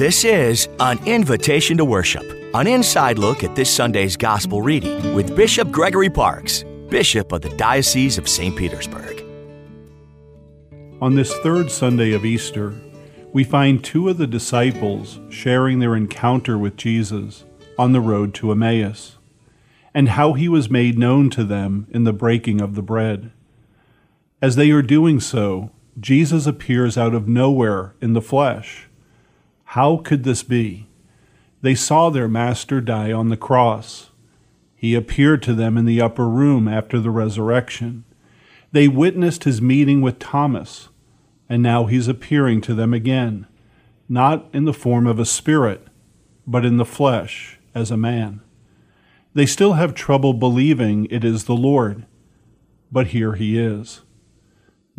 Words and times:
This 0.00 0.24
is 0.24 0.66
an 0.80 0.98
invitation 1.06 1.76
to 1.76 1.84
worship, 1.84 2.24
an 2.54 2.66
inside 2.66 3.18
look 3.18 3.44
at 3.44 3.54
this 3.54 3.68
Sunday's 3.68 4.16
gospel 4.16 4.62
reading 4.62 5.14
with 5.14 5.36
Bishop 5.36 5.70
Gregory 5.70 6.08
Parkes, 6.08 6.64
Bishop 6.88 7.32
of 7.32 7.42
the 7.42 7.54
Diocese 7.58 8.16
of 8.16 8.26
St. 8.26 8.56
Petersburg. 8.56 9.22
On 11.02 11.16
this 11.16 11.36
third 11.40 11.70
Sunday 11.70 12.12
of 12.12 12.24
Easter, 12.24 12.72
we 13.34 13.44
find 13.44 13.84
two 13.84 14.08
of 14.08 14.16
the 14.16 14.26
disciples 14.26 15.20
sharing 15.28 15.80
their 15.80 15.94
encounter 15.94 16.56
with 16.56 16.78
Jesus 16.78 17.44
on 17.78 17.92
the 17.92 18.00
road 18.00 18.32
to 18.36 18.52
Emmaus, 18.52 19.18
and 19.92 20.08
how 20.08 20.32
he 20.32 20.48
was 20.48 20.70
made 20.70 20.98
known 20.98 21.28
to 21.28 21.44
them 21.44 21.86
in 21.90 22.04
the 22.04 22.14
breaking 22.14 22.62
of 22.62 22.74
the 22.74 22.80
bread. 22.80 23.32
As 24.40 24.56
they 24.56 24.70
are 24.70 24.80
doing 24.80 25.20
so, 25.20 25.72
Jesus 26.00 26.46
appears 26.46 26.96
out 26.96 27.14
of 27.14 27.28
nowhere 27.28 27.94
in 28.00 28.14
the 28.14 28.22
flesh. 28.22 28.86
How 29.74 29.98
could 29.98 30.24
this 30.24 30.42
be? 30.42 30.88
They 31.62 31.76
saw 31.76 32.10
their 32.10 32.26
Master 32.26 32.80
die 32.80 33.12
on 33.12 33.28
the 33.28 33.36
cross. 33.36 34.10
He 34.74 34.96
appeared 34.96 35.44
to 35.44 35.54
them 35.54 35.78
in 35.78 35.84
the 35.84 36.00
upper 36.00 36.28
room 36.28 36.66
after 36.66 36.98
the 36.98 37.12
resurrection. 37.12 38.02
They 38.72 38.88
witnessed 38.88 39.44
his 39.44 39.62
meeting 39.62 40.00
with 40.00 40.18
Thomas, 40.18 40.88
and 41.48 41.62
now 41.62 41.86
he's 41.86 42.08
appearing 42.08 42.62
to 42.62 42.74
them 42.74 42.92
again, 42.92 43.46
not 44.08 44.48
in 44.52 44.64
the 44.64 44.72
form 44.72 45.06
of 45.06 45.20
a 45.20 45.24
spirit, 45.24 45.86
but 46.48 46.64
in 46.64 46.76
the 46.76 46.84
flesh 46.84 47.60
as 47.72 47.92
a 47.92 47.96
man. 47.96 48.40
They 49.34 49.46
still 49.46 49.74
have 49.74 49.94
trouble 49.94 50.32
believing 50.34 51.06
it 51.12 51.24
is 51.24 51.44
the 51.44 51.54
Lord, 51.54 52.06
but 52.90 53.08
here 53.08 53.34
he 53.34 53.56
is. 53.56 54.00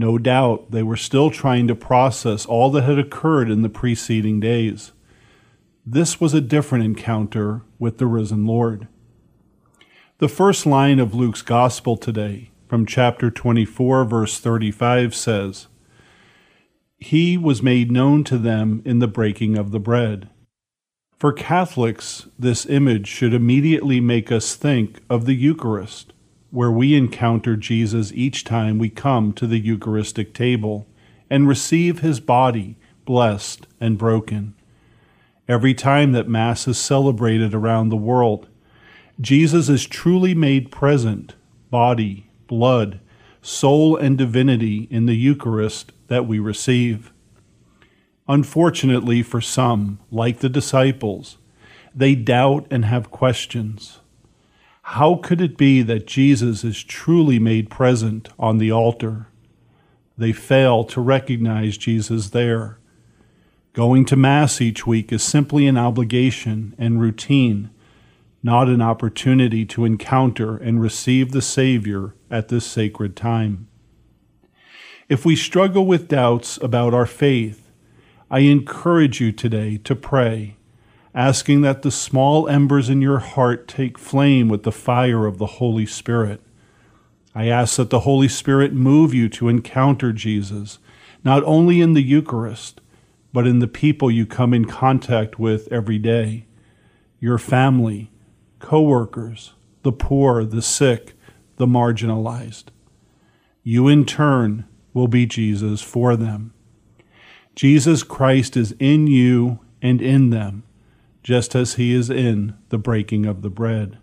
No 0.00 0.16
doubt 0.16 0.70
they 0.70 0.82
were 0.82 0.96
still 0.96 1.30
trying 1.30 1.68
to 1.68 1.74
process 1.74 2.46
all 2.46 2.70
that 2.70 2.84
had 2.84 2.98
occurred 2.98 3.50
in 3.50 3.60
the 3.60 3.68
preceding 3.68 4.40
days. 4.40 4.92
This 5.84 6.18
was 6.18 6.32
a 6.32 6.40
different 6.40 6.86
encounter 6.86 7.60
with 7.78 7.98
the 7.98 8.06
risen 8.06 8.46
Lord. 8.46 8.88
The 10.16 10.26
first 10.26 10.64
line 10.64 11.00
of 11.00 11.14
Luke's 11.14 11.42
Gospel 11.42 11.98
today, 11.98 12.50
from 12.66 12.86
chapter 12.86 13.30
24, 13.30 14.06
verse 14.06 14.40
35, 14.40 15.14
says, 15.14 15.66
He 16.96 17.36
was 17.36 17.62
made 17.62 17.92
known 17.92 18.24
to 18.24 18.38
them 18.38 18.80
in 18.86 19.00
the 19.00 19.06
breaking 19.06 19.58
of 19.58 19.70
the 19.70 19.78
bread. 19.78 20.30
For 21.18 21.30
Catholics, 21.30 22.26
this 22.38 22.64
image 22.64 23.06
should 23.06 23.34
immediately 23.34 24.00
make 24.00 24.32
us 24.32 24.54
think 24.54 25.00
of 25.10 25.26
the 25.26 25.34
Eucharist 25.34 26.14
where 26.50 26.70
we 26.70 26.94
encounter 26.96 27.56
Jesus 27.56 28.12
each 28.12 28.44
time 28.44 28.78
we 28.78 28.90
come 28.90 29.32
to 29.34 29.46
the 29.46 29.58
Eucharistic 29.58 30.34
table 30.34 30.86
and 31.28 31.46
receive 31.46 32.00
his 32.00 32.20
body 32.20 32.76
blessed 33.04 33.66
and 33.80 33.96
broken. 33.96 34.54
Every 35.48 35.74
time 35.74 36.12
that 36.12 36.28
Mass 36.28 36.68
is 36.68 36.78
celebrated 36.78 37.54
around 37.54 37.88
the 37.88 37.96
world, 37.96 38.48
Jesus 39.20 39.68
is 39.68 39.86
truly 39.86 40.34
made 40.34 40.70
present, 40.70 41.34
body, 41.70 42.30
blood, 42.46 43.00
soul, 43.42 43.96
and 43.96 44.18
divinity 44.18 44.88
in 44.90 45.06
the 45.06 45.16
Eucharist 45.16 45.92
that 46.08 46.26
we 46.26 46.38
receive. 46.38 47.12
Unfortunately 48.28 49.22
for 49.22 49.40
some, 49.40 49.98
like 50.10 50.38
the 50.38 50.48
disciples, 50.48 51.38
they 51.94 52.14
doubt 52.14 52.66
and 52.70 52.84
have 52.84 53.10
questions. 53.10 53.99
How 54.94 55.14
could 55.14 55.40
it 55.40 55.56
be 55.56 55.82
that 55.82 56.08
Jesus 56.08 56.64
is 56.64 56.82
truly 56.82 57.38
made 57.38 57.70
present 57.70 58.28
on 58.40 58.58
the 58.58 58.72
altar? 58.72 59.28
They 60.18 60.32
fail 60.32 60.82
to 60.86 61.00
recognize 61.00 61.78
Jesus 61.78 62.30
there. 62.30 62.80
Going 63.72 64.04
to 64.06 64.16
Mass 64.16 64.60
each 64.60 64.88
week 64.88 65.12
is 65.12 65.22
simply 65.22 65.68
an 65.68 65.78
obligation 65.78 66.74
and 66.76 67.00
routine, 67.00 67.70
not 68.42 68.66
an 68.66 68.82
opportunity 68.82 69.64
to 69.66 69.84
encounter 69.84 70.56
and 70.56 70.82
receive 70.82 71.30
the 71.30 71.40
Savior 71.40 72.16
at 72.28 72.48
this 72.48 72.66
sacred 72.66 73.14
time. 73.14 73.68
If 75.08 75.24
we 75.24 75.36
struggle 75.36 75.86
with 75.86 76.08
doubts 76.08 76.56
about 76.56 76.94
our 76.94 77.06
faith, 77.06 77.70
I 78.28 78.40
encourage 78.40 79.20
you 79.20 79.30
today 79.30 79.76
to 79.84 79.94
pray 79.94 80.56
asking 81.14 81.62
that 81.62 81.82
the 81.82 81.90
small 81.90 82.48
embers 82.48 82.88
in 82.88 83.02
your 83.02 83.18
heart 83.18 83.66
take 83.66 83.98
flame 83.98 84.48
with 84.48 84.62
the 84.62 84.72
fire 84.72 85.26
of 85.26 85.38
the 85.38 85.46
Holy 85.46 85.86
Spirit. 85.86 86.40
I 87.34 87.48
ask 87.48 87.76
that 87.76 87.90
the 87.90 88.00
Holy 88.00 88.28
Spirit 88.28 88.72
move 88.72 89.12
you 89.12 89.28
to 89.30 89.48
encounter 89.48 90.12
Jesus, 90.12 90.78
not 91.24 91.42
only 91.44 91.80
in 91.80 91.94
the 91.94 92.02
Eucharist, 92.02 92.80
but 93.32 93.46
in 93.46 93.58
the 93.58 93.68
people 93.68 94.10
you 94.10 94.26
come 94.26 94.52
in 94.54 94.64
contact 94.64 95.38
with 95.38 95.68
every 95.72 95.98
day 95.98 96.46
your 97.18 97.38
family, 97.38 98.10
co 98.60 98.80
workers, 98.80 99.52
the 99.82 99.92
poor, 99.92 100.44
the 100.44 100.62
sick, 100.62 101.12
the 101.56 101.66
marginalized. 101.66 102.64
You, 103.62 103.88
in 103.88 104.06
turn, 104.06 104.64
will 104.94 105.06
be 105.06 105.26
Jesus 105.26 105.82
for 105.82 106.16
them. 106.16 106.54
Jesus 107.54 108.02
Christ 108.02 108.56
is 108.56 108.74
in 108.78 109.06
you 109.06 109.58
and 109.82 110.00
in 110.00 110.30
them 110.30 110.62
just 111.22 111.54
as 111.54 111.74
he 111.74 111.94
is 111.94 112.10
in 112.10 112.54
the 112.70 112.78
breaking 112.78 113.26
of 113.26 113.42
the 113.42 113.50
bread. 113.50 113.98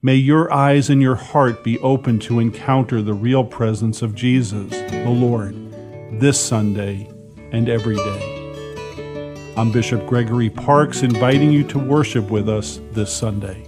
May 0.00 0.14
your 0.14 0.52
eyes 0.52 0.88
and 0.88 1.02
your 1.02 1.16
heart 1.16 1.64
be 1.64 1.78
open 1.80 2.18
to 2.20 2.38
encounter 2.38 3.02
the 3.02 3.14
real 3.14 3.44
presence 3.44 4.00
of 4.00 4.14
Jesus, 4.14 4.70
the 4.70 5.10
Lord, 5.10 5.54
this 6.20 6.40
Sunday 6.40 7.10
and 7.50 7.68
every 7.68 7.96
day. 7.96 9.54
I'm 9.56 9.72
Bishop 9.72 10.06
Gregory 10.06 10.50
Parkes 10.50 11.02
inviting 11.02 11.50
you 11.50 11.64
to 11.64 11.78
worship 11.80 12.30
with 12.30 12.48
us 12.48 12.80
this 12.92 13.12
Sunday. 13.12 13.67